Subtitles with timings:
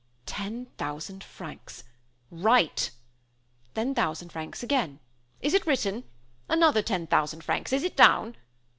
[0.25, 1.83] "Ten thousand francs.
[2.31, 2.89] Write.
[3.75, 4.97] Then thousand francs again.
[5.41, 6.05] Is it written?
[6.49, 8.35] Another ten thousand francs: is it down?